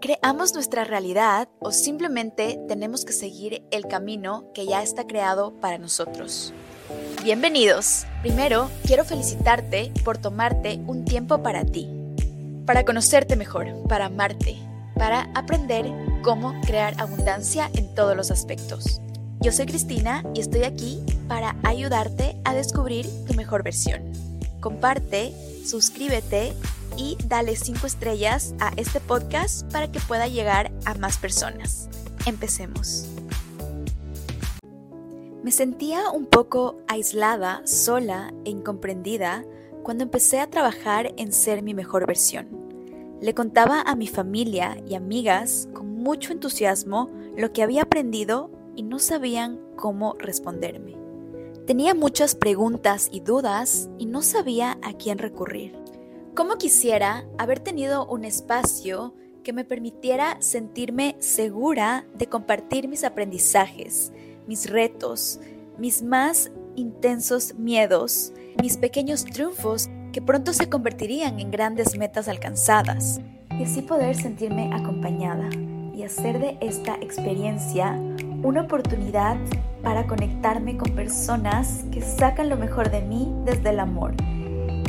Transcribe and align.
¿Creamos 0.00 0.54
nuestra 0.54 0.84
realidad 0.84 1.50
o 1.58 1.72
simplemente 1.72 2.58
tenemos 2.68 3.04
que 3.04 3.12
seguir 3.12 3.62
el 3.70 3.86
camino 3.86 4.50
que 4.54 4.64
ya 4.66 4.82
está 4.82 5.06
creado 5.06 5.52
para 5.60 5.76
nosotros? 5.76 6.54
Bienvenidos. 7.22 8.06
Primero, 8.22 8.70
quiero 8.86 9.04
felicitarte 9.04 9.92
por 10.02 10.16
tomarte 10.16 10.80
un 10.86 11.04
tiempo 11.04 11.42
para 11.42 11.66
ti, 11.66 11.86
para 12.64 12.86
conocerte 12.86 13.36
mejor, 13.36 13.66
para 13.88 14.06
amarte, 14.06 14.56
para 14.94 15.30
aprender 15.34 15.84
cómo 16.22 16.58
crear 16.62 16.94
abundancia 16.98 17.70
en 17.74 17.94
todos 17.94 18.16
los 18.16 18.30
aspectos. 18.30 19.02
Yo 19.40 19.52
soy 19.52 19.66
Cristina 19.66 20.24
y 20.34 20.40
estoy 20.40 20.62
aquí 20.62 21.04
para 21.28 21.56
ayudarte 21.62 22.40
a 22.44 22.54
descubrir 22.54 23.06
tu 23.26 23.34
mejor 23.34 23.62
versión. 23.62 24.00
Comparte, 24.60 25.34
suscríbete 25.64 26.54
y 26.96 27.16
dale 27.26 27.56
5 27.56 27.86
estrellas 27.86 28.54
a 28.60 28.72
este 28.76 29.00
podcast 29.00 29.70
para 29.72 29.90
que 29.90 30.00
pueda 30.00 30.28
llegar 30.28 30.72
a 30.84 30.94
más 30.94 31.18
personas. 31.18 31.88
Empecemos. 32.26 33.06
Me 35.42 35.52
sentía 35.52 36.10
un 36.10 36.26
poco 36.26 36.76
aislada, 36.86 37.62
sola 37.64 38.34
e 38.44 38.50
incomprendida 38.50 39.44
cuando 39.82 40.04
empecé 40.04 40.38
a 40.38 40.50
trabajar 40.50 41.14
en 41.16 41.32
ser 41.32 41.62
mi 41.62 41.72
mejor 41.72 42.06
versión. 42.06 42.48
Le 43.22 43.34
contaba 43.34 43.80
a 43.80 43.96
mi 43.96 44.06
familia 44.06 44.76
y 44.86 44.94
amigas 44.94 45.68
con 45.72 45.94
mucho 45.94 46.32
entusiasmo 46.32 47.10
lo 47.36 47.52
que 47.52 47.62
había 47.62 47.82
aprendido 47.82 48.50
y 48.76 48.82
no 48.82 48.98
sabían 48.98 49.58
cómo 49.76 50.14
responderme. 50.18 50.99
Tenía 51.70 51.94
muchas 51.94 52.34
preguntas 52.34 53.08
y 53.12 53.20
dudas 53.20 53.88
y 53.96 54.06
no 54.06 54.22
sabía 54.22 54.76
a 54.82 54.92
quién 54.94 55.18
recurrir. 55.18 55.72
¿Cómo 56.34 56.56
quisiera 56.56 57.24
haber 57.38 57.60
tenido 57.60 58.08
un 58.08 58.24
espacio 58.24 59.14
que 59.44 59.52
me 59.52 59.64
permitiera 59.64 60.36
sentirme 60.40 61.14
segura 61.20 62.06
de 62.18 62.26
compartir 62.26 62.88
mis 62.88 63.04
aprendizajes, 63.04 64.12
mis 64.48 64.68
retos, 64.68 65.38
mis 65.78 66.02
más 66.02 66.50
intensos 66.74 67.54
miedos, 67.54 68.32
mis 68.60 68.76
pequeños 68.76 69.24
triunfos 69.24 69.88
que 70.12 70.20
pronto 70.20 70.52
se 70.52 70.68
convertirían 70.68 71.38
en 71.38 71.52
grandes 71.52 71.96
metas 71.96 72.26
alcanzadas, 72.26 73.20
y 73.56 73.62
así 73.62 73.82
poder 73.82 74.16
sentirme 74.16 74.74
acompañada 74.74 75.48
y 75.94 76.02
hacer 76.02 76.40
de 76.40 76.58
esta 76.60 76.96
experiencia 76.96 77.92
una 78.42 78.62
oportunidad 78.62 79.36
para 79.82 80.06
conectarme 80.06 80.76
con 80.76 80.90
personas 80.92 81.84
que 81.92 82.02
sacan 82.02 82.48
lo 82.48 82.56
mejor 82.56 82.90
de 82.90 83.02
mí 83.02 83.32
desde 83.44 83.70
el 83.70 83.80
amor 83.80 84.14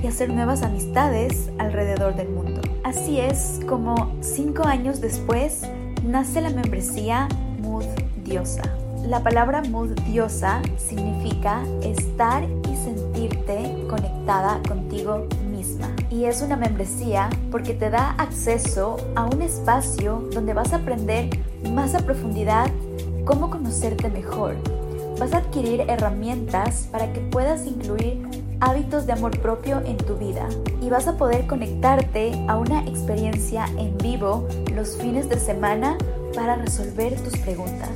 y 0.01 0.07
hacer 0.07 0.29
nuevas 0.29 0.63
amistades 0.63 1.49
alrededor 1.57 2.15
del 2.15 2.29
mundo. 2.29 2.61
Así 2.83 3.19
es 3.19 3.59
como 3.67 4.15
cinco 4.21 4.65
años 4.65 4.99
después 5.01 5.61
nace 6.03 6.41
la 6.41 6.49
membresía 6.49 7.27
Mood 7.61 7.85
Diosa. 8.23 8.63
La 9.05 9.23
palabra 9.23 9.61
Mood 9.61 9.91
Diosa 10.01 10.61
significa 10.77 11.63
estar 11.83 12.43
y 12.43 12.75
sentirte 12.83 13.85
conectada 13.89 14.61
contigo 14.67 15.27
misma. 15.51 15.87
Y 16.09 16.25
es 16.25 16.41
una 16.41 16.55
membresía 16.55 17.29
porque 17.51 17.73
te 17.73 17.89
da 17.89 18.11
acceso 18.11 18.97
a 19.15 19.25
un 19.25 19.41
espacio 19.41 20.27
donde 20.33 20.53
vas 20.53 20.73
a 20.73 20.77
aprender 20.77 21.29
más 21.71 21.95
a 21.95 21.99
profundidad 21.99 22.69
cómo 23.25 23.49
conocerte 23.49 24.09
mejor. 24.09 24.55
Vas 25.21 25.33
a 25.33 25.37
adquirir 25.37 25.81
herramientas 25.81 26.87
para 26.91 27.13
que 27.13 27.19
puedas 27.19 27.67
incluir 27.67 28.27
hábitos 28.59 29.05
de 29.05 29.13
amor 29.13 29.39
propio 29.39 29.79
en 29.85 29.95
tu 29.95 30.17
vida 30.17 30.49
y 30.81 30.89
vas 30.89 31.07
a 31.07 31.15
poder 31.15 31.45
conectarte 31.45 32.31
a 32.47 32.57
una 32.57 32.83
experiencia 32.87 33.65
en 33.77 33.95
vivo 33.99 34.47
los 34.73 34.97
fines 34.97 35.29
de 35.29 35.39
semana 35.39 35.95
para 36.33 36.55
resolver 36.55 37.13
tus 37.23 37.37
preguntas. 37.37 37.91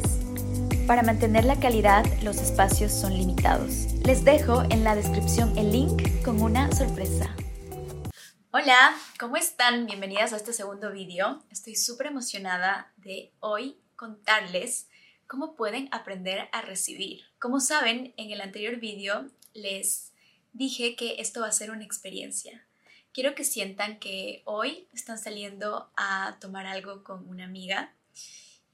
Para 0.86 1.02
mantener 1.02 1.46
la 1.46 1.60
calidad, 1.60 2.06
los 2.22 2.38
espacios 2.38 2.92
son 2.92 3.18
limitados. 3.18 3.92
Les 4.04 4.24
dejo 4.24 4.62
en 4.70 4.84
la 4.84 4.94
descripción 4.94 5.58
el 5.58 5.72
link 5.72 6.24
con 6.24 6.40
una 6.40 6.72
sorpresa. 6.74 7.36
Hola, 8.52 8.96
¿cómo 9.20 9.36
están? 9.36 9.88
Bienvenidas 9.88 10.32
a 10.32 10.36
este 10.36 10.54
segundo 10.54 10.92
vídeo. 10.92 11.44
Estoy 11.50 11.76
súper 11.76 12.06
emocionada 12.06 12.94
de 12.98 13.34
hoy 13.40 13.82
contarles 13.96 14.90
cómo 15.28 15.56
pueden 15.56 15.90
aprender 15.92 16.50
a 16.52 16.62
recibir. 16.62 17.24
Como 17.40 17.60
saben, 17.60 18.14
en 18.18 18.32
el 18.32 18.42
anterior 18.42 18.78
vídeo 18.78 19.30
les 19.54 20.14
dije 20.54 20.96
que 20.96 21.16
esto 21.20 21.42
va 21.42 21.48
a 21.48 21.52
ser 21.52 21.72
una 21.72 21.84
experiencia. 21.84 22.66
Quiero 23.14 23.34
que 23.34 23.44
sientan 23.44 24.00
que 24.00 24.42
hoy 24.46 24.88
están 24.94 25.18
saliendo 25.18 25.90
a 25.96 26.38
tomar 26.42 26.66
algo 26.66 27.04
con 27.04 27.28
una 27.30 27.46
amiga 27.46 27.94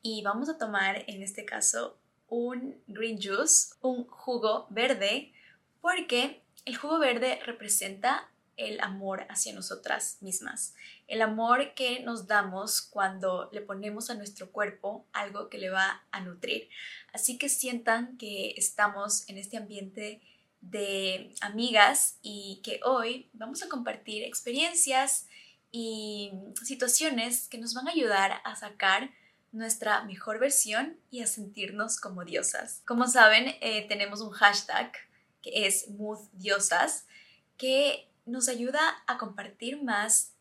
y 0.02 0.24
vamos 0.24 0.50
a 0.50 0.58
tomar 0.58 1.04
en 1.08 1.22
este 1.22 1.46
caso 1.46 1.98
un 2.28 2.82
green 2.88 3.20
juice, 3.22 3.76
un 3.82 4.06
jugo 4.08 4.66
verde, 4.70 5.32
porque 5.80 6.42
el 6.66 6.76
jugo 6.76 6.98
verde 6.98 7.40
representa 7.46 8.31
el 8.68 8.80
amor 8.82 9.26
hacia 9.30 9.54
nosotras 9.54 10.18
mismas, 10.22 10.76
el 11.08 11.22
amor 11.22 11.74
que 11.74 12.02
nos 12.02 12.28
damos 12.28 12.82
cuando 12.82 13.50
le 13.52 13.62
ponemos 13.62 14.10
a 14.10 14.16
nuestro 14.16 14.52
cuerpo 14.52 15.06
algo 15.14 15.50
que 15.50 15.58
le 15.58 15.70
va 15.70 16.04
a 16.12 16.22
nutrir. 16.22 16.70
Así 17.14 17.38
que 17.38 17.50
sientan 17.50 18.18
que 18.18 18.54
estamos 18.58 19.28
en 19.30 19.38
este 19.38 19.58
ambiente 19.58 20.22
de 20.62 21.34
amigas 21.42 22.18
y 22.22 22.62
que 22.64 22.80
hoy 22.86 23.30
vamos 23.34 23.64
a 23.64 23.70
compartir 23.70 24.24
experiencias 24.24 25.28
y 25.72 26.32
situaciones 26.64 27.48
que 27.48 27.58
nos 27.58 27.74
van 27.74 27.88
a 27.88 27.92
ayudar 27.92 28.42
a 28.44 28.56
sacar 28.56 29.10
nuestra 29.52 30.04
mejor 30.04 30.40
versión 30.40 30.98
y 31.10 31.22
a 31.22 31.28
sentirnos 31.28 32.00
como 32.00 32.24
diosas. 32.24 32.82
Como 32.86 33.08
saben, 33.08 33.56
eh, 33.62 33.88
tenemos 33.88 34.22
un 34.22 34.32
hashtag 34.32 34.92
que 35.42 35.66
es 35.66 35.90
Mood 35.90 36.20
Diosas 36.34 37.06
que 37.58 38.11
nos 38.26 38.48
ayuda 38.48 39.04
a 39.08 39.18
compartir 39.18 39.82
más 39.82 40.34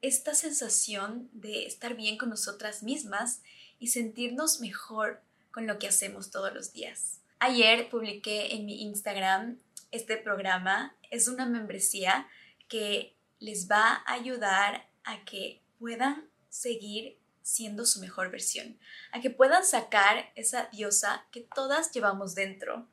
esta 0.00 0.34
sensación 0.34 1.28
de 1.32 1.66
estar 1.66 1.94
bien 1.94 2.18
con 2.18 2.30
nosotras 2.30 2.82
mismas 2.82 3.42
y 3.78 3.88
sentirnos 3.88 4.60
mejor 4.60 5.22
con 5.50 5.66
lo 5.66 5.78
que 5.78 5.88
hacemos 5.88 6.30
todos 6.30 6.52
los 6.52 6.72
días. 6.72 7.20
Ayer 7.38 7.88
publiqué 7.88 8.54
en 8.54 8.66
mi 8.66 8.82
Instagram 8.82 9.58
este 9.90 10.16
programa. 10.16 10.96
Es 11.10 11.28
una 11.28 11.46
membresía 11.46 12.28
que 12.68 13.16
les 13.38 13.70
va 13.70 14.02
a 14.06 14.12
ayudar 14.12 14.88
a 15.04 15.24
que 15.24 15.60
puedan 15.78 16.28
seguir 16.48 17.18
siendo 17.42 17.84
su 17.84 18.00
mejor 18.00 18.30
versión, 18.30 18.78
a 19.10 19.20
que 19.20 19.30
puedan 19.30 19.64
sacar 19.64 20.30
esa 20.36 20.68
diosa 20.72 21.26
que 21.32 21.40
todas 21.54 21.92
llevamos 21.92 22.34
dentro. 22.34 22.88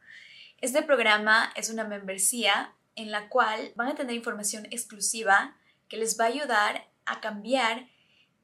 Este 0.61 0.81
programa 0.81 1.53
es 1.55 1.69
una 1.69 1.83
membresía 1.83 2.73
en 2.95 3.11
la 3.11 3.29
cual 3.29 3.71
van 3.75 3.89
a 3.89 3.95
tener 3.95 4.15
información 4.15 4.65
exclusiva 4.71 5.55
que 5.87 5.97
les 5.97 6.19
va 6.19 6.25
a 6.25 6.27
ayudar 6.27 6.87
a 7.05 7.21
cambiar 7.21 7.87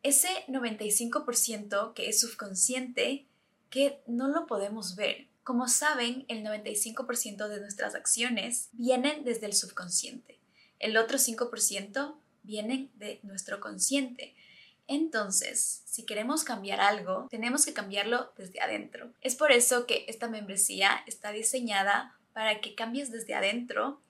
ese 0.04 0.30
95% 0.48 1.94
que 1.94 2.10
es 2.10 2.20
subconsciente 2.20 3.26
que 3.70 4.02
no 4.08 4.28
lo 4.28 4.46
podemos 4.48 4.96
ver. 4.96 5.28
Como 5.44 5.68
saben, 5.68 6.26
el 6.28 6.44
95% 6.44 7.48
de 7.48 7.60
nuestras 7.60 7.96
acciones 7.96 8.70
vienen 8.72 9.24
desde 9.24 9.46
el 9.46 9.54
subconsciente. 9.54 10.40
El 10.80 10.98
otro 10.98 11.18
5% 11.18 12.16
vienen 12.44 12.92
de 12.96 13.20
nuestro 13.24 13.60
consciente. 13.60 14.36
Entonces, 14.88 15.82
si 15.86 16.06
queremos 16.06 16.44
cambiar 16.44 16.80
algo, 16.80 17.28
tenemos 17.30 17.66
que 17.66 17.74
cambiarlo 17.74 18.32
desde 18.38 18.62
adentro. 18.62 19.12
Es 19.22 19.36
por 19.36 19.52
eso 19.52 19.88
que 19.88 20.06
esta 20.08 20.28
membresía 20.28 21.04
está 21.08 21.32
diseñada 21.32 22.16
para 22.34 22.62
que 22.62 22.76
cambies 22.76 23.12
desde 23.12 23.34
adentro 23.34 24.02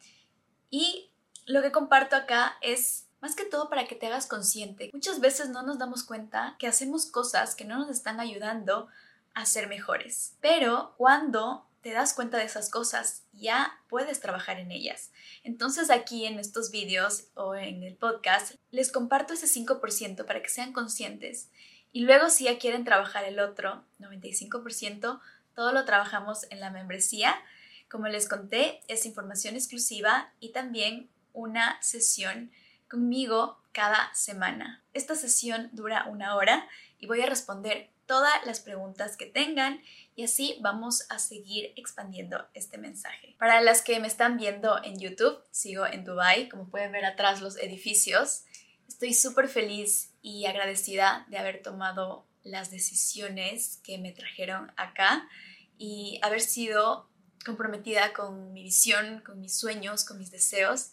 y 0.70 1.10
lo 1.46 1.62
que 1.62 1.72
comparto 1.72 2.16
acá 2.16 2.58
es 2.62 3.06
más 3.22 3.36
que 3.36 3.46
todo 3.46 3.70
para 3.70 3.88
que 3.88 3.96
te 3.96 4.08
hagas 4.08 4.28
consciente. 4.28 4.90
Muchas 4.94 5.20
veces 5.20 5.50
no 5.50 5.64
nos 5.64 5.80
damos 5.80 6.04
cuenta 6.04 6.56
que 6.60 6.68
hacemos 6.68 7.06
cosas 7.06 7.56
que 7.56 7.66
no 7.66 7.78
nos 7.80 7.90
están 7.90 8.20
ayudando 8.20 8.88
a 9.34 9.46
ser 9.46 9.68
mejores. 9.68 10.36
Pero 10.42 10.94
cuando 10.98 11.66
te 11.82 11.92
das 11.92 12.14
cuenta 12.14 12.38
de 12.38 12.46
esas 12.46 12.70
cosas, 12.70 13.24
ya 13.34 13.80
puedes 13.90 14.20
trabajar 14.20 14.60
en 14.60 14.72
ellas. 14.72 15.12
Entonces 15.44 15.92
aquí 15.92 16.26
en 16.26 16.40
estos 16.40 16.72
vídeos 16.72 17.26
o 17.36 17.54
en 17.54 17.84
el 17.84 17.96
podcast 17.96 18.56
les 18.72 18.92
comparto 18.92 19.34
ese 19.34 19.46
5% 19.46 20.26
para 20.26 20.42
que 20.42 20.50
sean 20.50 20.74
conscientes. 20.74 21.50
Y 21.92 22.02
luego 22.02 22.30
si 22.30 22.46
ya 22.46 22.58
quieren 22.58 22.86
trabajar 22.86 23.24
el 23.24 23.40
otro 23.40 23.84
95%, 24.00 25.22
todo 25.54 25.72
lo 25.72 25.86
trabajamos 25.86 26.48
en 26.50 26.60
la 26.60 26.72
membresía. 26.72 27.36
Como 27.90 28.08
les 28.08 28.28
conté, 28.28 28.82
es 28.88 29.06
información 29.06 29.56
exclusiva 29.56 30.34
y 30.40 30.52
también 30.52 31.10
una 31.34 31.82
sesión 31.82 32.52
conmigo 32.90 33.62
cada 33.72 34.14
semana. 34.14 34.84
Esta 34.94 35.16
sesión 35.16 35.70
dura 35.74 36.06
una 36.10 36.36
hora 36.36 36.68
y 36.98 37.08
voy 37.08 37.22
a 37.22 37.28
responder 37.28 37.90
todas 38.06 38.34
las 38.46 38.60
preguntas 38.60 39.18
que 39.18 39.26
tengan 39.26 39.82
y 40.16 40.24
así 40.24 40.58
vamos 40.62 41.06
a 41.10 41.20
seguir 41.20 41.74
expandiendo 41.76 42.48
este 42.54 42.78
mensaje. 42.78 43.36
Para 43.38 43.62
las 43.62 43.82
que 43.82 44.00
me 44.00 44.08
están 44.08 44.38
viendo 44.38 44.82
en 44.84 45.00
YouTube, 45.00 45.38
sigo 45.52 45.86
en 45.86 46.06
Dubai, 46.06 46.50
como 46.50 46.70
pueden 46.70 46.92
ver 46.92 47.06
atrás 47.06 47.42
los 47.42 47.58
edificios. 47.58 48.44
Estoy 48.88 49.14
súper 49.14 49.50
feliz 49.50 50.14
y 50.22 50.46
agradecida 50.46 51.26
de 51.30 51.38
haber 51.38 51.62
tomado 51.62 52.26
las 52.44 52.72
decisiones 52.72 53.82
que 53.84 53.98
me 53.98 54.12
trajeron 54.12 54.72
acá 54.78 55.28
y 55.78 56.20
haber 56.22 56.42
sido 56.42 57.10
comprometida 57.46 58.14
con 58.14 58.54
mi 58.54 58.64
visión, 58.64 59.22
con 59.26 59.40
mis 59.40 59.58
sueños, 59.58 60.04
con 60.04 60.18
mis 60.18 60.32
deseos 60.32 60.92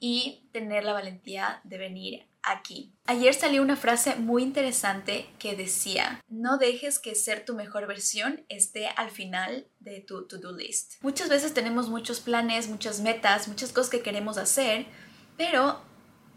y 0.00 0.48
tener 0.52 0.84
la 0.84 0.94
valentía 0.94 1.60
de 1.64 1.78
venir 1.78 2.26
aquí. 2.42 2.92
Ayer 3.04 3.34
salió 3.34 3.62
una 3.62 3.76
frase 3.76 4.16
muy 4.16 4.42
interesante 4.42 5.28
que 5.38 5.54
decía, 5.56 6.22
no 6.28 6.56
dejes 6.56 6.98
que 6.98 7.14
ser 7.14 7.44
tu 7.44 7.54
mejor 7.54 7.86
versión 7.86 8.44
esté 8.48 8.88
al 8.88 9.10
final 9.10 9.66
de 9.78 10.00
tu 10.00 10.26
to-do 10.26 10.52
list. 10.52 10.94
Muchas 11.02 11.28
veces 11.28 11.52
tenemos 11.52 11.88
muchos 11.88 12.20
planes, 12.20 12.68
muchas 12.68 13.00
metas, 13.00 13.46
muchas 13.46 13.72
cosas 13.72 13.90
que 13.90 14.00
queremos 14.00 14.38
hacer, 14.38 14.86
pero 15.36 15.82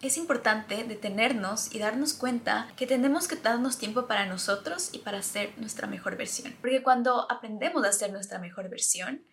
es 0.02 0.18
importante 0.18 0.84
detenernos 0.84 1.74
y 1.74 1.80
darnos 1.80 2.14
cuenta 2.14 2.68
que 2.76 2.86
tenemos 2.86 3.30
que 3.30 3.38
darnos 3.38 3.78
tiempo 3.78 4.06
para 4.06 4.26
nosotros 4.26 4.90
y 4.92 5.00
para 5.00 5.22
ser 5.22 5.54
nuestra 5.58 5.88
mejor 5.88 6.18
versión. 6.18 6.54
Porque 6.60 6.84
cuando 6.84 7.32
aprendemos 7.32 7.86
a 7.86 7.94
ser 7.94 8.12
nuestra 8.12 8.40
mejor 8.40 8.70
versión, 8.70 9.24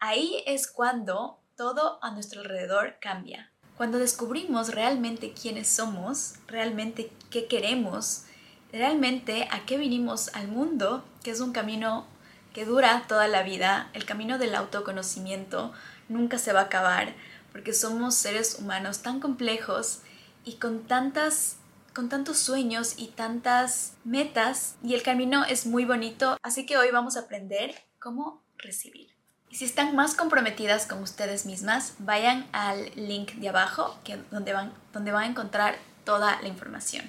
ahí 0.00 0.42
es 0.46 0.66
cuando 0.70 1.40
todo 1.56 1.98
a 2.02 2.10
nuestro 2.10 2.40
alrededor 2.40 2.96
cambia. 3.00 3.50
Cuando 3.76 3.98
descubrimos 3.98 4.74
realmente 4.74 5.32
quiénes 5.32 5.68
somos, 5.68 6.34
realmente 6.46 7.12
qué 7.30 7.46
queremos, 7.46 8.24
realmente 8.72 9.48
a 9.50 9.64
qué 9.66 9.76
vinimos 9.76 10.34
al 10.34 10.48
mundo, 10.48 11.04
que 11.22 11.30
es 11.30 11.40
un 11.40 11.52
camino 11.52 12.06
que 12.52 12.64
dura 12.64 13.04
toda 13.06 13.28
la 13.28 13.42
vida, 13.42 13.90
el 13.92 14.04
camino 14.04 14.38
del 14.38 14.54
autoconocimiento 14.54 15.72
nunca 16.08 16.38
se 16.38 16.52
va 16.52 16.60
a 16.60 16.64
acabar, 16.64 17.14
porque 17.52 17.72
somos 17.72 18.14
seres 18.14 18.58
humanos 18.58 19.02
tan 19.02 19.20
complejos 19.20 20.00
y 20.44 20.54
con 20.54 20.84
tantas 20.84 21.56
con 21.94 22.08
tantos 22.08 22.38
sueños 22.38 22.94
y 22.96 23.08
tantas 23.08 23.94
metas 24.04 24.76
y 24.84 24.94
el 24.94 25.02
camino 25.02 25.44
es 25.44 25.66
muy 25.66 25.84
bonito, 25.84 26.36
así 26.42 26.64
que 26.64 26.78
hoy 26.78 26.92
vamos 26.92 27.16
a 27.16 27.20
aprender 27.20 27.74
cómo 27.98 28.44
recibir. 28.56 29.17
Y 29.50 29.56
si 29.56 29.64
están 29.64 29.96
más 29.96 30.14
comprometidas 30.14 30.86
con 30.86 31.02
ustedes 31.02 31.46
mismas, 31.46 31.94
vayan 31.98 32.46
al 32.52 32.90
link 32.94 33.32
de 33.32 33.48
abajo 33.48 33.98
que, 34.04 34.16
donde, 34.30 34.52
van, 34.52 34.72
donde 34.92 35.12
van 35.12 35.24
a 35.24 35.26
encontrar 35.28 35.76
toda 36.04 36.40
la 36.42 36.48
información. 36.48 37.04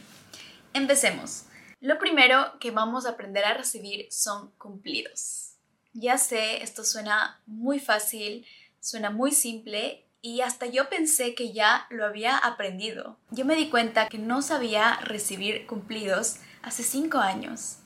Empecemos. 0.74 1.46
Lo 1.82 1.98
primero 1.98 2.60
que 2.60 2.72
vamos 2.72 3.06
a 3.06 3.12
aprender 3.12 3.46
a 3.46 3.54
recibir 3.54 4.08
son 4.12 4.52
cumplidos. 4.58 5.56
Ya 5.94 6.18
sé, 6.18 6.62
esto 6.62 6.84
suena 6.84 7.42
muy 7.46 7.80
fácil, 7.80 8.46
suena 8.80 9.10
muy 9.10 9.32
simple 9.32 10.06
y 10.22 10.42
hasta 10.42 10.66
yo 10.66 10.90
pensé 10.90 11.34
que 11.34 11.54
ya 11.54 11.88
lo 11.90 12.06
había 12.06 12.38
aprendido. 12.38 13.18
Yo 13.32 13.46
me 13.46 13.56
di 13.56 13.70
cuenta 13.70 14.08
que 14.10 14.18
no 14.18 14.42
sabía 14.42 14.98
recibir 15.04 15.66
cumplidos 15.66 16.38
hace 16.62 16.84
cinco 16.84 17.20
años. 17.20 17.78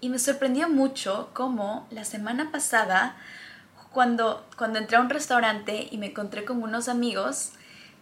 Y 0.00 0.08
me 0.08 0.18
sorprendió 0.18 0.68
mucho 0.68 1.30
cómo 1.34 1.86
la 1.90 2.04
semana 2.04 2.50
pasada, 2.50 3.16
cuando, 3.96 4.44
cuando 4.58 4.78
entré 4.78 4.98
a 4.98 5.00
un 5.00 5.08
restaurante 5.08 5.88
y 5.90 5.96
me 5.96 6.08
encontré 6.08 6.44
con 6.44 6.62
unos 6.62 6.86
amigos, 6.86 7.52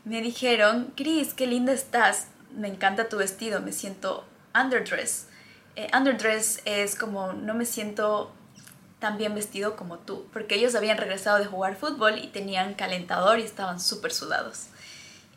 me 0.05 0.21
dijeron, 0.23 0.93
Chris, 0.97 1.35
qué 1.35 1.47
linda 1.47 1.73
estás, 1.73 2.27
me 2.53 2.67
encanta 2.67 3.09
tu 3.09 3.17
vestido, 3.17 3.61
me 3.61 3.71
siento 3.71 4.25
underdress. 4.61 5.29
Eh, 5.77 5.89
underdress 5.97 6.63
es 6.65 6.97
como 6.97 7.33
no 7.33 7.55
me 7.55 7.65
siento 7.65 8.33
tan 8.99 9.19
bien 9.19 9.37
vestido 9.37 9.77
como 9.77 10.01
tú, 10.01 10.27
porque 10.33 10.57
ellos 10.57 10.75
habían 10.75 10.99
regresado 10.99 11.39
de 11.39 11.45
jugar 11.45 11.77
fútbol 11.77 12.19
y 12.19 12.27
tenían 12.27 12.75
calentador 12.75 13.39
y 13.39 13.45
estaban 13.45 13.79
súper 13.79 14.13
sudados. 14.13 14.67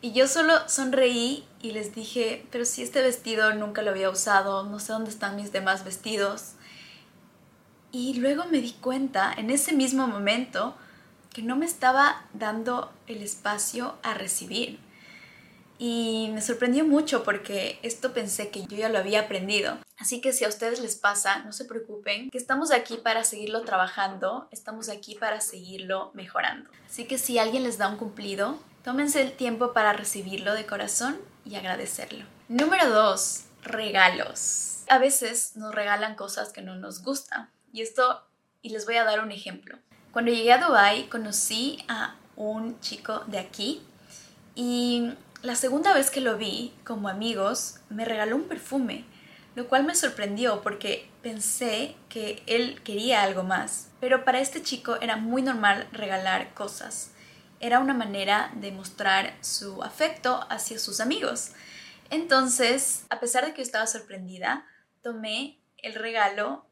Y 0.00 0.10
yo 0.10 0.26
solo 0.26 0.68
sonreí 0.68 1.46
y 1.62 1.70
les 1.70 1.94
dije, 1.94 2.44
pero 2.50 2.64
si 2.64 2.82
este 2.82 3.00
vestido 3.00 3.54
nunca 3.54 3.82
lo 3.82 3.92
había 3.92 4.10
usado, 4.10 4.64
no 4.64 4.80
sé 4.80 4.92
dónde 4.92 5.10
están 5.10 5.36
mis 5.36 5.52
demás 5.52 5.84
vestidos. 5.84 6.54
Y 7.90 8.14
luego 8.14 8.44
me 8.46 8.60
di 8.60 8.72
cuenta, 8.72 9.32
en 9.36 9.50
ese 9.50 9.72
mismo 9.72 10.06
momento, 10.06 10.76
que 11.32 11.42
no 11.42 11.56
me 11.56 11.66
estaba 11.66 12.26
dando 12.34 12.92
el 13.06 13.22
espacio 13.22 13.96
a 14.02 14.14
recibir. 14.14 14.78
Y 15.78 16.30
me 16.34 16.42
sorprendió 16.42 16.84
mucho 16.84 17.22
porque 17.22 17.78
esto 17.82 18.12
pensé 18.12 18.50
que 18.50 18.66
yo 18.66 18.76
ya 18.76 18.88
lo 18.88 18.98
había 18.98 19.20
aprendido. 19.20 19.78
Así 19.96 20.20
que 20.20 20.32
si 20.32 20.44
a 20.44 20.48
ustedes 20.48 20.80
les 20.80 20.96
pasa, 20.96 21.38
no 21.44 21.52
se 21.52 21.64
preocupen, 21.64 22.30
que 22.30 22.38
estamos 22.38 22.72
aquí 22.72 22.96
para 22.96 23.22
seguirlo 23.24 23.62
trabajando, 23.62 24.48
estamos 24.50 24.88
aquí 24.88 25.14
para 25.14 25.40
seguirlo 25.40 26.10
mejorando. 26.14 26.68
Así 26.86 27.04
que 27.04 27.16
si 27.16 27.38
alguien 27.38 27.62
les 27.62 27.78
da 27.78 27.88
un 27.88 27.96
cumplido, 27.96 28.58
tómense 28.82 29.22
el 29.22 29.32
tiempo 29.32 29.72
para 29.72 29.92
recibirlo 29.92 30.54
de 30.54 30.66
corazón 30.66 31.16
y 31.44 31.54
agradecerlo. 31.54 32.24
Número 32.48 32.90
2. 32.90 33.44
Regalos. 33.62 34.82
A 34.88 34.98
veces 34.98 35.56
nos 35.56 35.74
regalan 35.74 36.16
cosas 36.16 36.52
que 36.52 36.62
no 36.62 36.74
nos 36.74 37.02
gustan. 37.02 37.50
Y 37.72 37.82
esto, 37.82 38.24
y 38.62 38.70
les 38.70 38.86
voy 38.86 38.96
a 38.96 39.04
dar 39.04 39.20
un 39.20 39.32
ejemplo. 39.32 39.78
Cuando 40.12 40.32
llegué 40.32 40.52
a 40.52 40.58
Dubai 40.58 41.08
conocí 41.08 41.84
a 41.88 42.16
un 42.36 42.80
chico 42.80 43.24
de 43.26 43.38
aquí 43.38 43.82
y 44.54 45.12
la 45.42 45.54
segunda 45.54 45.92
vez 45.94 46.10
que 46.10 46.20
lo 46.20 46.36
vi 46.36 46.72
como 46.84 47.08
amigos, 47.08 47.80
me 47.90 48.04
regaló 48.04 48.36
un 48.36 48.48
perfume, 48.48 49.04
lo 49.54 49.68
cual 49.68 49.84
me 49.84 49.94
sorprendió 49.94 50.62
porque 50.62 51.08
pensé 51.22 51.94
que 52.08 52.42
él 52.46 52.80
quería 52.82 53.22
algo 53.22 53.42
más. 53.42 53.90
Pero 54.00 54.24
para 54.24 54.40
este 54.40 54.62
chico 54.62 54.96
era 55.00 55.16
muy 55.16 55.42
normal 55.42 55.86
regalar 55.92 56.54
cosas. 56.54 57.12
Era 57.60 57.80
una 57.80 57.94
manera 57.94 58.50
de 58.54 58.72
mostrar 58.72 59.36
su 59.40 59.82
afecto 59.82 60.46
hacia 60.48 60.78
sus 60.78 61.00
amigos. 61.00 61.52
Entonces, 62.10 63.04
a 63.10 63.20
pesar 63.20 63.44
de 63.44 63.52
que 63.52 63.58
yo 63.58 63.64
estaba 63.64 63.86
sorprendida, 63.86 64.66
tomé 65.02 65.58
el 65.76 65.94
regalo 65.94 66.64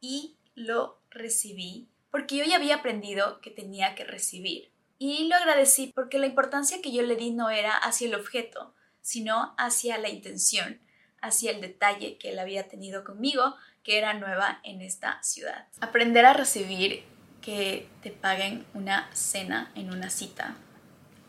y 0.00 0.36
lo 0.54 1.00
recibí 1.10 1.88
porque 2.16 2.36
yo 2.36 2.44
ya 2.44 2.56
había 2.56 2.76
aprendido 2.76 3.42
que 3.42 3.50
tenía 3.50 3.94
que 3.94 4.04
recibir. 4.04 4.72
Y 4.98 5.28
lo 5.28 5.36
agradecí 5.36 5.92
porque 5.94 6.18
la 6.18 6.24
importancia 6.24 6.80
que 6.80 6.90
yo 6.90 7.02
le 7.02 7.14
di 7.14 7.30
no 7.30 7.50
era 7.50 7.76
hacia 7.76 8.08
el 8.08 8.14
objeto, 8.14 8.74
sino 9.02 9.54
hacia 9.58 9.98
la 9.98 10.08
intención, 10.08 10.80
hacia 11.20 11.50
el 11.50 11.60
detalle 11.60 12.16
que 12.16 12.30
él 12.30 12.38
había 12.38 12.68
tenido 12.68 13.04
conmigo, 13.04 13.54
que 13.82 13.98
era 13.98 14.14
nueva 14.14 14.60
en 14.64 14.80
esta 14.80 15.22
ciudad. 15.22 15.68
Aprender 15.82 16.24
a 16.24 16.32
recibir 16.32 17.04
que 17.42 17.86
te 18.02 18.10
paguen 18.10 18.64
una 18.72 19.10
cena 19.14 19.70
en 19.74 19.92
una 19.92 20.08
cita. 20.08 20.56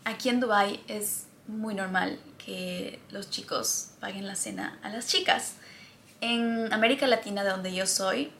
Aquí 0.05 0.29
en 0.29 0.39
Dubai 0.39 0.79
es 0.87 1.27
muy 1.47 1.75
normal 1.75 2.17
que 2.37 2.99
los 3.09 3.29
chicos 3.29 3.91
paguen 3.99 4.25
la 4.25 4.35
cena 4.35 4.79
a 4.83 4.89
las 4.89 5.07
chicas. 5.07 5.55
En 6.21 6.71
América 6.71 7.07
Latina, 7.07 7.43
de 7.43 7.49
donde 7.49 7.75
yo 7.75 7.85
soy, 7.85 8.31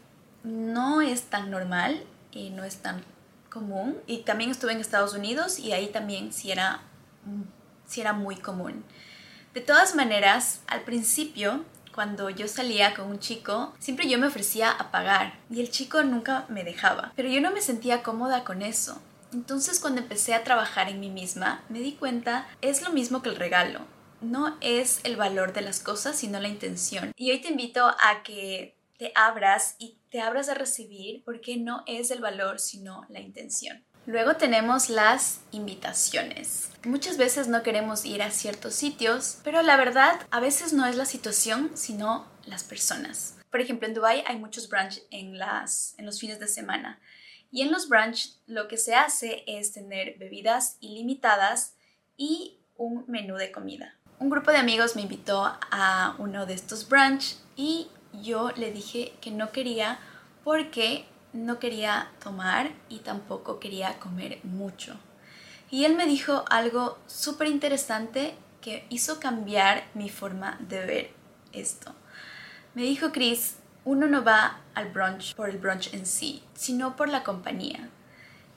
no 0.48 1.02
es 1.02 1.24
tan 1.24 1.52
normal 1.52 2.04
y 2.32 2.50
no 2.52 2.64
es 2.64 2.78
tan 2.78 3.04
común 3.50 3.98
y 4.08 4.20
también 4.20 4.50
estuve 4.50 4.72
en 4.72 4.80
Estados 4.80 5.14
Unidos 5.14 5.60
y 5.60 5.74
ahí 5.74 5.88
también 5.88 6.32
sí 6.32 6.52
era, 6.52 6.82
sí 7.86 8.02
era 8.02 8.14
muy 8.14 8.38
común. 8.38 8.84
De 9.54 9.62
todas 9.62 9.96
maneras, 9.96 10.62
al 10.68 10.82
principio, 10.82 11.66
cuando 11.94 12.30
yo 12.30 12.48
salía 12.48 12.94
con 12.94 13.08
un 13.08 13.20
chico, 13.20 13.74
siempre 13.80 14.08
yo 14.08 14.20
me 14.20 14.28
ofrecía 14.28 14.72
a 14.72 14.92
pagar 14.92 15.40
y 15.50 15.60
el 15.60 15.70
chico 15.70 16.04
nunca 16.04 16.46
me 16.48 16.64
dejaba, 16.64 17.12
pero 17.16 17.30
yo 17.30 17.42
no 17.42 17.52
me 17.52 17.62
sentía 17.62 18.04
cómoda 18.04 18.44
con 18.44 18.62
eso. 18.62 19.02
Entonces 19.34 19.80
cuando 19.80 20.02
empecé 20.02 20.34
a 20.34 20.44
trabajar 20.44 20.88
en 20.88 21.00
mí 21.00 21.10
misma, 21.10 21.64
me 21.68 21.80
di 21.80 21.94
cuenta, 21.94 22.48
es 22.62 22.82
lo 22.82 22.92
mismo 22.92 23.22
que 23.22 23.30
el 23.30 23.36
regalo. 23.36 23.82
No 24.22 24.58
es 24.62 25.02
el 25.04 25.16
valor 25.16 25.54
de 25.54 25.62
las 25.62 25.80
cosas, 25.80 26.16
sino 26.16 26.40
la 26.40 26.48
intención. 26.48 27.12
Y 27.16 27.32
hoy 27.32 27.42
te 27.42 27.50
invito 27.50 27.86
a 27.86 28.24
que 28.24 28.78
te 28.98 29.12
abras 29.16 29.76
y 29.80 29.97
te 30.10 30.22
abras 30.22 30.50
a 30.50 30.54
recibir 30.54 31.24
porque 31.24 31.58
no 31.58 31.84
es 31.88 32.12
el 32.12 32.22
valor 32.22 32.60
sino 32.60 33.06
la 33.10 33.20
intención. 33.20 33.84
Luego 34.06 34.38
tenemos 34.38 34.90
las 34.90 35.42
invitaciones. 35.52 36.70
Muchas 36.86 37.18
veces 37.18 37.50
no 37.50 37.62
queremos 37.62 38.06
ir 38.06 38.24
a 38.24 38.32
ciertos 38.32 38.74
sitios, 38.74 39.40
pero 39.44 39.62
la 39.64 39.76
verdad 39.76 40.22
a 40.32 40.40
veces 40.40 40.72
no 40.72 40.86
es 40.86 40.96
la 40.96 41.04
situación, 41.04 41.72
sino 41.74 42.26
las 42.46 42.64
personas. 42.64 43.38
Por 43.52 43.60
ejemplo, 43.60 43.86
en 43.86 43.94
Dubai 43.94 44.24
hay 44.26 44.38
muchos 44.38 44.70
brunch 44.70 45.02
en, 45.12 45.38
las, 45.38 45.94
en 45.98 46.06
los 46.06 46.22
fines 46.22 46.40
de 46.40 46.48
semana. 46.48 47.02
Y 47.52 47.64
en 47.64 47.72
los 47.72 47.90
brunch 47.90 48.36
lo 48.46 48.70
que 48.70 48.78
se 48.78 48.96
hace 48.96 49.44
es 49.46 49.74
tener 49.74 50.18
bebidas 50.18 50.78
ilimitadas 50.80 51.76
y 52.16 52.60
un 52.78 53.04
menú 53.10 53.36
de 53.36 53.52
comida. 53.52 53.96
Un 54.20 54.30
grupo 54.30 54.52
de 54.52 54.58
amigos 54.58 54.96
me 54.96 55.02
invitó 55.02 55.44
a 55.70 56.16
uno 56.18 56.46
de 56.46 56.54
estos 56.54 56.88
brunch 56.88 57.36
y 57.58 57.88
yo 58.14 58.52
le 58.56 58.72
dije 58.72 59.14
que 59.22 59.32
no 59.32 59.52
quería 59.52 60.00
porque 60.44 61.06
no 61.34 61.60
quería 61.60 62.12
tomar 62.24 62.72
y 62.90 63.00
tampoco 63.00 63.60
quería 63.60 64.00
comer 64.00 64.40
mucho. 64.44 64.96
Y 65.70 65.86
él 65.86 65.96
me 65.96 66.06
dijo 66.06 66.46
algo 66.50 66.98
súper 67.08 67.48
interesante 67.48 68.36
que 68.62 68.86
hizo 68.90 69.20
cambiar 69.20 69.86
mi 69.94 70.10
forma 70.10 70.58
de 70.62 70.86
ver 70.86 71.12
esto. 71.52 71.94
Me 72.74 72.84
dijo, 72.84 73.12
Chris, 73.12 73.58
uno 73.86 74.08
no 74.08 74.24
va 74.24 74.62
al 74.74 74.90
brunch 74.90 75.36
por 75.36 75.50
el 75.50 75.58
brunch 75.58 75.94
en 75.94 76.06
sí, 76.06 76.44
sino 76.54 76.96
por 76.96 77.10
la 77.10 77.24
compañía. 77.24 77.90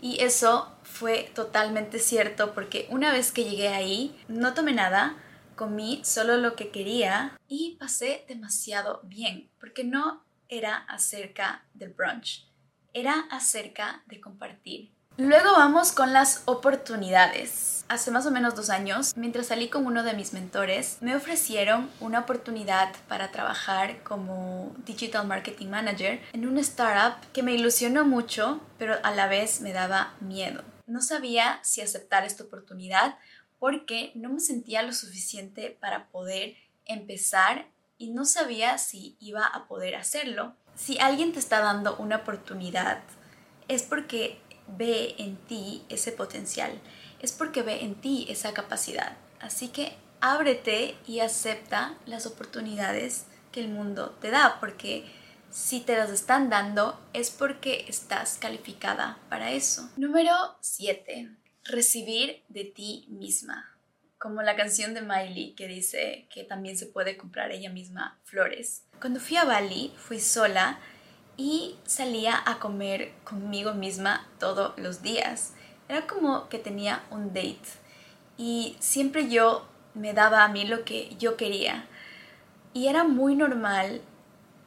Y 0.01 0.23
eso 0.23 0.73
fue 0.83 1.31
totalmente 1.35 1.99
cierto 1.99 2.55
porque 2.55 2.87
una 2.91 3.13
vez 3.13 3.33
que 3.33 3.45
llegué 3.45 3.69
ahí, 3.69 4.19
no 4.29 4.55
tomé 4.55 4.73
nada, 4.73 5.17
comí 5.61 6.01
solo 6.07 6.39
lo 6.39 6.57
que 6.57 6.71
quería 6.71 7.39
y 7.47 7.77
pasé 7.79 8.25
demasiado 8.27 9.03
bien, 9.03 9.51
porque 9.61 9.85
no 9.85 10.25
era 10.49 10.75
acerca 10.89 11.67
del 11.75 11.91
brunch, 11.91 12.49
era 12.95 13.27
acerca 13.31 14.03
de 14.07 14.23
compartir. 14.23 14.91
Luego 15.19 15.53
vamos 15.53 15.93
con 15.93 16.15
las 16.15 16.45
oportunidades. 16.47 17.85
Hace 17.89 18.11
más 18.11 18.25
o 18.25 18.31
menos 18.31 18.55
dos 18.55 18.71
años, 18.71 19.13
mientras 19.17 19.49
salí 19.49 19.69
con 19.69 19.85
uno 19.85 20.03
de 20.03 20.15
mis 20.15 20.33
mentores, 20.33 20.97
me 21.03 21.15
ofrecieron 21.15 21.91
una 22.01 22.21
oportunidad 22.21 22.95
para 23.07 23.31
trabajar 23.31 24.03
como 24.03 24.75
Digital 24.87 25.27
Marketing 25.27 25.67
Manager 25.67 26.23
en 26.33 26.49
una 26.49 26.63
startup 26.63 27.21
que 27.35 27.43
me 27.43 27.53
ilusionó 27.53 28.07
mucho, 28.07 28.63
pero 28.79 28.95
a 29.03 29.11
la 29.11 29.27
vez 29.29 29.61
me 29.61 29.75
daba 29.75 30.15
miedo. 30.21 30.63
No 30.87 31.03
sabía 31.03 31.61
si 31.63 31.83
aceptar 31.83 32.25
esta 32.25 32.45
oportunidad 32.45 33.17
porque 33.61 34.11
no 34.17 34.31
me 34.31 34.41
sentía 34.41 34.83
lo 34.83 34.93
suficiente 34.93 35.79
para 35.81 36.09
poder 36.09 36.57
empezar 36.87 37.69
y 37.99 38.11
no 38.11 38.25
sabía 38.25 38.79
si 38.79 39.17
iba 39.21 39.47
a 39.47 39.69
poder 39.69 39.95
hacerlo. 39.95 40.57
Si 40.75 40.99
alguien 40.99 41.33
te 41.33 41.39
está 41.39 41.61
dando 41.61 41.97
una 41.99 42.17
oportunidad, 42.17 43.03
es 43.69 43.83
porque 43.83 44.41
ve 44.67 45.15
en 45.19 45.37
ti 45.37 45.85
ese 45.91 46.11
potencial, 46.11 46.81
es 47.21 47.33
porque 47.33 47.63
ve 47.63 47.85
en 47.85 48.01
ti 48.01 48.27
esa 48.31 48.55
capacidad. 48.55 49.17
Así 49.41 49.69
que 49.69 49.93
ábrete 50.21 50.97
y 51.07 51.21
acepta 51.21 51.99
las 52.07 52.27
oportunidades 52.27 53.27
que 53.53 53.61
el 53.61 53.69
mundo 53.69 54.17
te 54.23 54.31
da, 54.31 54.57
porque 54.59 55.05
si 55.51 55.81
te 55.81 55.97
las 55.97 56.11
están 56.11 56.49
dando 56.49 56.99
es 57.13 57.31
porque 57.31 57.85
estás 57.89 58.39
calificada 58.39 59.19
para 59.29 59.51
eso. 59.51 59.91
Número 59.97 60.33
7 60.61 61.40
recibir 61.71 62.43
de 62.49 62.65
ti 62.65 63.07
misma. 63.09 63.77
Como 64.19 64.43
la 64.43 64.57
canción 64.57 64.93
de 64.93 65.01
Miley 65.01 65.55
que 65.55 65.67
dice 65.67 66.29
que 66.33 66.45
también 66.45 66.77
se 66.77 66.87
puede 66.87 67.17
comprar 67.17 67.53
ella 67.53 67.71
misma 67.71 68.21
flores. 68.25 68.85
Cuando 69.01 69.19
fui 69.19 69.37
a 69.37 69.45
Bali, 69.45 69.93
fui 69.97 70.21
sola 70.21 70.79
y 71.37 71.77
salía 71.87 72.43
a 72.45 72.59
comer 72.59 73.13
conmigo 73.25 73.73
misma 73.73 74.29
todos 74.39 74.79
los 74.79 75.01
días. 75.01 75.55
Era 75.89 76.07
como 76.07 76.49
que 76.49 76.59
tenía 76.59 77.03
un 77.11 77.29
date 77.29 77.81
y 78.37 78.77
siempre 78.79 79.29
yo 79.29 79.67
me 79.95 80.13
daba 80.13 80.45
a 80.45 80.49
mí 80.49 80.67
lo 80.67 80.85
que 80.85 81.17
yo 81.19 81.37
quería. 81.37 81.87
Y 82.73 82.89
era 82.89 83.05
muy 83.05 83.35
normal 83.35 84.03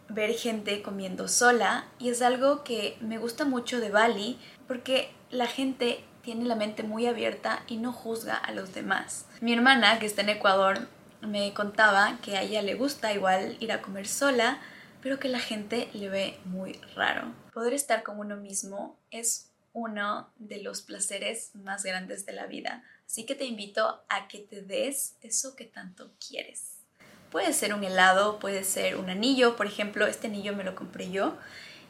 ver 0.09 0.33
gente 0.33 0.81
comiendo 0.81 1.27
sola 1.27 1.87
y 1.99 2.09
es 2.09 2.21
algo 2.21 2.63
que 2.63 2.97
me 3.01 3.17
gusta 3.17 3.45
mucho 3.45 3.79
de 3.79 3.89
Bali 3.89 4.37
porque 4.67 5.11
la 5.31 5.47
gente 5.47 6.03
tiene 6.23 6.45
la 6.45 6.55
mente 6.55 6.83
muy 6.83 7.05
abierta 7.05 7.63
y 7.67 7.77
no 7.77 7.91
juzga 7.91 8.35
a 8.35 8.51
los 8.51 8.73
demás. 8.73 9.25
Mi 9.41 9.53
hermana, 9.53 9.99
que 9.99 10.05
está 10.05 10.21
en 10.21 10.29
Ecuador, 10.29 10.87
me 11.21 11.53
contaba 11.53 12.17
que 12.21 12.37
a 12.37 12.41
ella 12.41 12.61
le 12.61 12.75
gusta 12.75 13.13
igual 13.13 13.57
ir 13.59 13.71
a 13.71 13.81
comer 13.81 14.07
sola, 14.07 14.59
pero 15.01 15.19
que 15.19 15.27
la 15.27 15.39
gente 15.39 15.89
le 15.93 16.09
ve 16.09 16.39
muy 16.45 16.73
raro. 16.95 17.33
Poder 17.53 17.73
estar 17.73 18.03
con 18.03 18.19
uno 18.19 18.37
mismo 18.37 18.97
es 19.11 19.51
uno 19.73 20.31
de 20.37 20.61
los 20.61 20.81
placeres 20.81 21.51
más 21.55 21.83
grandes 21.83 22.25
de 22.25 22.33
la 22.33 22.45
vida, 22.45 22.83
así 23.05 23.25
que 23.25 23.35
te 23.35 23.45
invito 23.45 24.03
a 24.07 24.27
que 24.27 24.39
te 24.39 24.61
des 24.61 25.15
eso 25.21 25.55
que 25.55 25.65
tanto 25.65 26.11
quieres. 26.25 26.79
Puede 27.31 27.51
ser 27.53 27.73
un 27.73 27.83
helado, 27.83 28.39
puede 28.39 28.63
ser 28.63 28.95
un 28.95 29.09
anillo, 29.09 29.55
por 29.55 29.65
ejemplo, 29.65 30.05
este 30.05 30.27
anillo 30.27 30.55
me 30.55 30.63
lo 30.63 30.75
compré 30.75 31.09
yo 31.09 31.35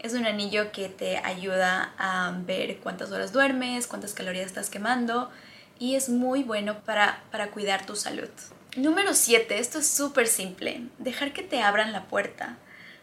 es 0.04 0.14
un 0.14 0.26
anillo 0.26 0.72
que 0.74 0.90
te 0.90 1.18
ayuda 1.18 1.94
a 1.98 2.34
ver 2.46 2.78
cuántas 2.80 3.12
horas 3.12 3.32
duermes, 3.32 3.88
cuántas 3.88 4.14
calorías 4.14 4.46
estás 4.46 4.70
quemando 4.70 5.32
y 5.80 5.96
es 5.96 6.10
muy 6.10 6.44
bueno 6.44 6.82
para, 6.82 7.24
para 7.32 7.52
cuidar 7.52 7.86
tu 7.86 7.96
salud. 7.96 8.30
Número 8.76 9.14
7, 9.14 9.58
esto 9.58 9.80
es 9.80 9.88
súper 9.88 10.28
simple, 10.28 10.90
dejar 10.98 11.32
que 11.32 11.42
te 11.42 11.62
abran 11.62 11.94
la 11.94 12.04
puerta. 12.06 12.58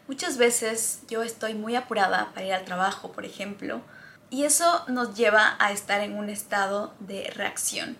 Muchas 0.07 0.37
veces 0.37 1.01
yo 1.09 1.23
estoy 1.23 1.55
muy 1.55 1.75
apurada 1.75 2.29
para 2.35 2.45
ir 2.45 2.53
al 2.53 2.65
trabajo, 2.65 3.11
por 3.11 3.25
ejemplo, 3.25 3.81
y 4.29 4.43
eso 4.43 4.85
nos 4.87 5.15
lleva 5.15 5.55
a 5.57 5.71
estar 5.71 6.01
en 6.01 6.15
un 6.15 6.29
estado 6.29 6.93
de 6.99 7.31
reacción. 7.35 7.97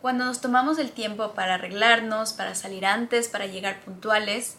Cuando 0.00 0.24
nos 0.24 0.40
tomamos 0.40 0.78
el 0.78 0.90
tiempo 0.90 1.34
para 1.34 1.54
arreglarnos, 1.54 2.32
para 2.32 2.54
salir 2.54 2.86
antes, 2.86 3.28
para 3.28 3.46
llegar 3.46 3.80
puntuales, 3.80 4.56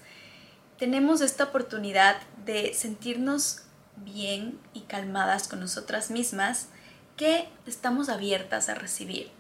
tenemos 0.77 1.21
esta 1.21 1.45
oportunidad 1.45 2.17
de 2.45 2.73
sentirnos 2.75 3.63
bien 4.03 4.59
y 4.73 4.81
calmadas 4.81 5.47
con 5.47 5.59
nosotras 5.59 6.11
mismas 6.11 6.69
que 7.17 7.49
estamos 7.65 8.09
abiertas 8.09 8.69
a 8.69 8.75
recibir. 8.75 9.31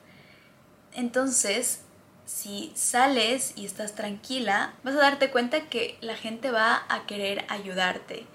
Entonces, 0.93 1.81
si 2.25 2.71
sales 2.75 3.53
y 3.55 3.65
estás 3.65 3.95
tranquila, 3.95 4.73
vas 4.83 4.95
a 4.95 4.99
darte 4.99 5.31
cuenta 5.31 5.69
que 5.69 5.97
la 6.01 6.15
gente 6.15 6.51
va 6.51 6.83
a 6.89 7.05
querer 7.05 7.45
ayudarte 7.49 8.25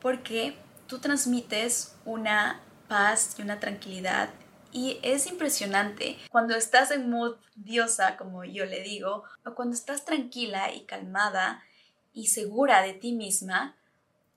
porque 0.00 0.56
tú 0.86 0.98
transmites 0.98 1.94
una 2.04 2.60
paz 2.88 3.34
y 3.38 3.42
una 3.42 3.60
tranquilidad 3.60 4.30
y 4.74 4.98
es 5.02 5.28
impresionante 5.28 6.18
cuando 6.30 6.56
estás 6.56 6.90
en 6.90 7.08
mood 7.08 7.36
diosa, 7.54 8.16
como 8.16 8.44
yo 8.44 8.66
le 8.66 8.82
digo, 8.82 9.22
o 9.46 9.54
cuando 9.54 9.76
estás 9.76 10.04
tranquila 10.04 10.72
y 10.74 10.84
calmada 10.84 11.62
y 12.12 12.26
segura 12.26 12.82
de 12.82 12.92
ti 12.92 13.12
misma, 13.12 13.76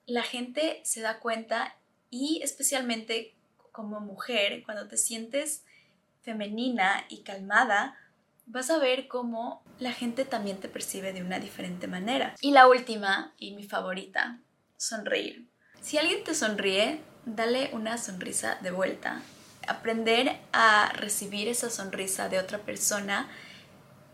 la 0.08 0.24
gente 0.24 0.82
se 0.84 1.02
da 1.02 1.20
cuenta 1.20 1.76
y 2.10 2.40
especialmente 2.42 3.36
como 3.72 4.00
mujer, 4.00 4.64
cuando 4.64 4.88
te 4.88 4.98
sientes 4.98 5.64
femenina 6.24 7.06
y 7.10 7.22
calmada, 7.22 7.96
vas 8.48 8.70
a 8.70 8.80
ver 8.80 9.08
cómo 9.08 9.62
la 9.80 9.92
gente 9.92 10.26
también 10.26 10.60
te 10.60 10.70
percibe 10.70 11.14
de 11.14 11.22
una 11.22 11.40
diferente 11.40 11.88
manera. 11.88 12.34
Y 12.42 12.52
la 12.52 12.68
última, 12.68 13.34
y 13.38 13.52
mi 13.52 13.64
favorita, 13.64 14.40
sonreír. 14.78 15.46
Si 15.82 15.98
alguien 15.98 16.24
te 16.24 16.34
sonríe, 16.34 17.02
dale 17.26 17.70
una 17.74 17.98
sonrisa 17.98 18.58
de 18.62 18.72
vuelta. 18.72 19.22
Aprender 19.68 20.40
a 20.54 20.92
recibir 20.94 21.50
esa 21.50 21.70
sonrisa 21.70 22.30
de 22.30 22.40
otra 22.40 22.60
persona 22.60 23.30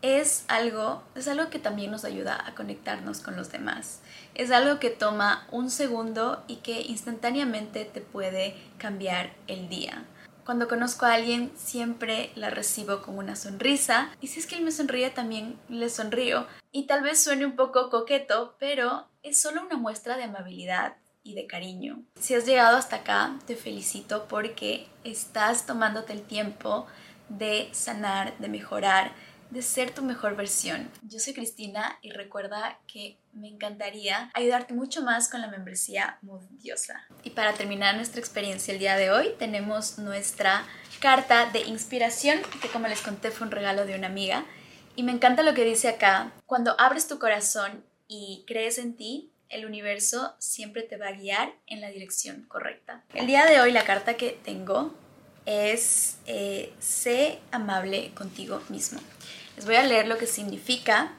es 0.03 0.43
algo, 0.49 1.01
es 1.15 1.29
algo 1.29 1.49
que 1.49 1.59
también 1.59 1.89
nos 1.89 2.03
ayuda 2.03 2.45
a 2.45 2.53
conectarnos 2.55 3.21
con 3.21 3.37
los 3.37 3.51
demás. 3.51 4.01
Es 4.35 4.51
algo 4.51 4.77
que 4.77 4.89
toma 4.89 5.47
un 5.49 5.71
segundo 5.71 6.43
y 6.45 6.57
que 6.57 6.81
instantáneamente 6.81 7.85
te 7.85 8.01
puede 8.01 8.55
cambiar 8.77 9.33
el 9.47 9.69
día. 9.69 10.03
Cuando 10.45 10.67
conozco 10.67 11.05
a 11.05 11.13
alguien 11.13 11.53
siempre 11.55 12.31
la 12.35 12.49
recibo 12.49 13.01
con 13.01 13.17
una 13.17 13.37
sonrisa 13.37 14.11
y 14.19 14.27
si 14.27 14.41
es 14.41 14.45
que 14.45 14.57
él 14.57 14.63
me 14.63 14.71
sonríe 14.71 15.09
también 15.09 15.57
le 15.69 15.89
sonrío 15.89 16.47
y 16.73 16.85
tal 16.85 17.01
vez 17.01 17.23
suene 17.23 17.45
un 17.45 17.55
poco 17.55 17.89
coqueto, 17.89 18.57
pero 18.59 19.07
es 19.23 19.41
solo 19.41 19.63
una 19.65 19.77
muestra 19.77 20.17
de 20.17 20.23
amabilidad 20.23 20.97
y 21.23 21.33
de 21.33 21.47
cariño. 21.47 22.03
Si 22.19 22.35
has 22.35 22.45
llegado 22.45 22.75
hasta 22.75 22.97
acá, 22.97 23.39
te 23.47 23.55
felicito 23.55 24.27
porque 24.27 24.89
estás 25.05 25.65
tomándote 25.65 26.11
el 26.11 26.23
tiempo 26.23 26.87
de 27.29 27.69
sanar, 27.71 28.37
de 28.39 28.49
mejorar, 28.49 29.13
de 29.53 29.61
ser 29.61 29.91
tu 29.91 30.01
mejor 30.01 30.35
versión. 30.35 30.89
Yo 31.03 31.19
soy 31.19 31.33
Cristina 31.33 31.99
y 32.01 32.09
recuerda 32.09 32.79
que 32.87 33.17
me 33.33 33.47
encantaría 33.47 34.31
ayudarte 34.33 34.73
mucho 34.73 35.03
más 35.03 35.29
con 35.29 35.41
la 35.41 35.47
membresía 35.47 36.17
Diosa. 36.59 37.05
Y 37.23 37.29
para 37.29 37.53
terminar 37.53 37.95
nuestra 37.95 38.19
experiencia 38.19 38.73
el 38.73 38.79
día 38.79 38.97
de 38.97 39.11
hoy, 39.11 39.29
tenemos 39.37 39.99
nuestra 39.99 40.65
carta 40.99 41.49
de 41.51 41.61
inspiración, 41.61 42.39
que 42.61 42.67
como 42.67 42.87
les 42.87 43.01
conté 43.01 43.29
fue 43.29 43.45
un 43.45 43.51
regalo 43.51 43.85
de 43.85 43.95
una 43.95 44.07
amiga. 44.07 44.43
Y 44.95 45.03
me 45.03 45.11
encanta 45.11 45.43
lo 45.43 45.53
que 45.53 45.65
dice 45.65 45.87
acá, 45.87 46.31
cuando 46.47 46.75
abres 46.79 47.07
tu 47.07 47.19
corazón 47.19 47.83
y 48.07 48.43
crees 48.47 48.79
en 48.79 48.95
ti, 48.95 49.31
el 49.49 49.67
universo 49.67 50.33
siempre 50.39 50.81
te 50.81 50.97
va 50.97 51.09
a 51.09 51.11
guiar 51.11 51.53
en 51.67 51.79
la 51.79 51.89
dirección 51.89 52.45
correcta. 52.47 53.03
El 53.13 53.27
día 53.27 53.45
de 53.45 53.61
hoy 53.61 53.71
la 53.71 53.83
carta 53.83 54.15
que 54.15 54.31
tengo 54.43 54.95
es 55.45 56.17
eh, 56.25 56.73
sé 56.79 57.39
amable 57.51 58.11
contigo 58.15 58.61
mismo. 58.69 58.99
Les 59.55 59.65
voy 59.65 59.75
a 59.75 59.83
leer 59.83 60.07
lo 60.07 60.17
que 60.17 60.27
significa. 60.27 61.13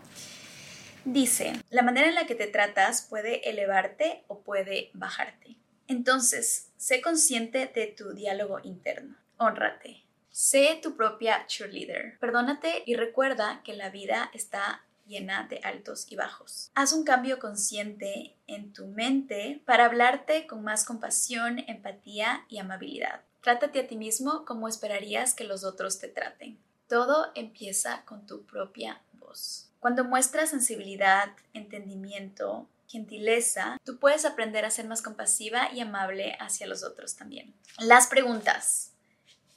Dice, 1.05 1.53
la 1.71 1.83
manera 1.83 2.09
en 2.09 2.15
la 2.15 2.27
que 2.27 2.35
te 2.35 2.47
tratas 2.47 3.03
puede 3.03 3.49
elevarte 3.49 4.25
o 4.27 4.41
puede 4.41 4.91
bajarte. 4.95 5.57
Entonces, 5.87 6.71
sé 6.77 7.01
consciente 7.01 7.67
de 7.67 7.87
tu 7.89 8.13
diálogo 8.15 8.59
interno. 8.65 9.17
Honrate. 9.37 10.03
Sé 10.31 10.81
tu 10.83 10.97
propia 10.97 11.47
cheerleader. 11.47 12.19
Perdónate 12.19 12.83
y 12.87 12.97
recuerda 12.97 13.61
que 13.63 13.75
la 13.75 13.91
vida 13.91 14.31
está 14.33 14.83
llena 15.07 15.47
de 15.49 15.61
altos 15.63 16.11
y 16.11 16.17
bajos. 16.17 16.71
Haz 16.75 16.93
un 16.93 17.05
cambio 17.05 17.39
consciente 17.39 18.35
en 18.47 18.73
tu 18.73 18.87
mente 18.87 19.63
para 19.65 19.85
hablarte 19.85 20.47
con 20.47 20.65
más 20.65 20.85
compasión, 20.85 21.63
empatía 21.69 22.47
y 22.49 22.59
amabilidad. 22.59 23.21
Trátate 23.43 23.81
a 23.81 23.87
ti 23.87 23.97
mismo 23.97 24.45
como 24.45 24.69
esperarías 24.69 25.35
que 25.35 25.45
los 25.45 25.65
otros 25.65 25.99
te 25.99 26.09
traten. 26.09 26.59
Todo 26.89 27.33
empieza 27.35 28.05
con 28.05 28.27
tu 28.27 28.45
propia 28.45 29.03
voz. 29.15 29.71
Cuando 29.81 30.05
muestras 30.05 30.51
sensibilidad, 30.51 31.31
entendimiento, 31.53 32.69
gentileza, 32.89 33.79
tú 33.85 33.99
puedes 33.99 34.25
aprender 34.25 34.65
a 34.65 34.71
ser 34.71 34.87
más 34.87 35.03
compasiva 35.03 35.73
y 35.73 35.81
amable 35.81 36.37
hacia 36.41 36.67
los 36.67 36.85
otros 36.85 37.17
también. 37.17 37.55
Las 37.79 38.07
preguntas. 38.07 38.93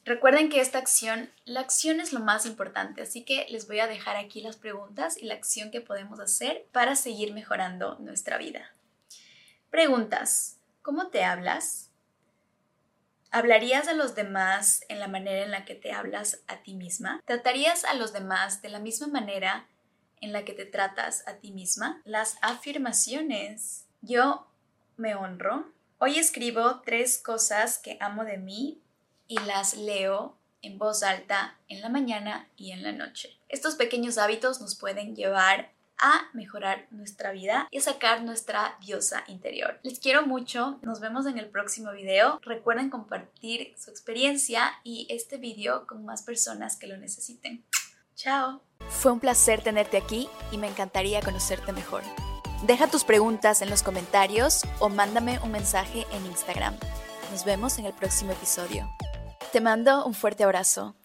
Recuerden 0.06 0.50
que 0.50 0.62
esta 0.62 0.78
acción, 0.78 1.30
la 1.44 1.60
acción 1.60 2.00
es 2.00 2.14
lo 2.14 2.22
más 2.22 2.46
importante, 2.46 3.02
así 3.02 3.26
que 3.26 3.46
les 3.50 3.68
voy 3.68 3.82
a 3.82 3.88
dejar 3.88 4.16
aquí 4.16 4.40
las 4.42 4.56
preguntas 4.56 5.18
y 5.18 5.26
la 5.26 5.34
acción 5.34 5.70
que 5.70 5.82
podemos 5.82 6.22
hacer 6.22 6.66
para 6.72 6.96
seguir 6.96 7.34
mejorando 7.34 7.98
nuestra 8.00 8.38
vida. 8.38 8.74
Preguntas. 9.70 10.56
¿Cómo 10.82 11.08
te 11.08 11.26
hablas? 11.26 11.87
¿Hablarías 13.32 13.88
a 13.88 13.94
los 13.94 14.16
demás 14.16 14.84
en 14.90 15.00
la 15.00 15.08
manera 15.08 15.44
en 15.44 15.52
la 15.52 15.66
que 15.66 15.76
te 15.76 15.92
hablas 15.92 16.42
a 16.48 16.58
ti 16.64 16.76
misma? 16.76 17.22
¿Tratarías 17.26 17.84
a 17.84 17.94
los 17.94 18.14
demás 18.14 18.62
de 18.62 18.70
la 18.70 18.80
misma 18.80 19.08
manera 19.08 19.68
en 20.22 20.34
la 20.34 20.46
que 20.46 20.54
te 20.54 20.66
tratas 20.66 21.28
a 21.28 21.36
ti 21.36 21.52
misma? 21.52 22.02
Las 22.06 22.38
afirmaciones. 22.42 23.86
Yo 24.02 24.48
me 24.96 25.16
honro. 25.16 25.72
Hoy 26.00 26.20
escribo 26.20 26.82
tres 26.86 27.18
cosas 27.18 27.78
que 27.80 27.98
amo 28.00 28.24
de 28.24 28.38
mí 28.38 28.82
y 29.28 29.38
las 29.40 29.76
leo 29.76 30.38
en 30.62 30.78
voz 30.78 31.04
alta 31.04 31.58
en 31.68 31.82
la 31.82 31.90
mañana 31.90 32.48
y 32.56 32.72
en 32.72 32.84
la 32.84 32.92
noche. 32.92 33.38
Estos 33.50 33.76
pequeños 33.76 34.18
hábitos 34.18 34.62
nos 34.62 34.76
pueden 34.76 35.16
llevar 35.16 35.72
a 36.00 36.30
mejorar 36.34 36.88
nuestra 36.92 37.32
vida 37.32 37.68
y 37.72 37.78
a 37.78 37.82
sacar 37.82 38.24
nuestra 38.24 38.78
diosa 38.82 39.24
interior. 39.28 39.80
Les 39.84 40.00
quiero 40.00 40.26
mucho, 40.26 40.80
nos 40.82 41.00
vemos 41.00 41.26
en 41.26 41.38
el 41.38 41.50
próximo 41.50 41.92
video. 41.92 42.40
Recuerden 42.44 42.90
compartir 42.90 43.74
su 43.78 43.90
experiencia 43.90 44.74
y 44.84 45.08
este 45.10 45.38
video 45.38 45.88
con 45.88 46.06
más 46.06 46.24
personas 46.24 46.78
que 46.78 46.88
lo 46.88 46.98
necesiten. 46.98 47.66
Chao. 48.16 48.62
Fue 48.90 49.12
un 49.12 49.20
placer 49.20 49.62
tenerte 49.62 49.98
aquí 49.98 50.30
y 50.52 50.58
me 50.58 50.68
encantaría 50.68 51.22
conocerte 51.22 51.72
mejor. 51.72 52.04
Deja 52.64 52.88
tus 52.88 53.04
preguntas 53.04 53.62
en 53.62 53.70
los 53.70 53.84
comentarios 53.84 54.64
o 54.80 54.90
mándame 54.90 55.40
un 55.44 55.52
mensaje 55.52 56.08
en 56.12 56.26
Instagram. 56.26 56.76
Nos 57.32 57.46
vemos 57.46 57.78
en 57.78 57.86
el 57.86 57.94
próximo 57.94 58.32
episodio. 58.32 58.90
Te 59.52 59.62
mando 59.62 60.06
un 60.06 60.14
fuerte 60.14 60.44
abrazo. 60.44 60.96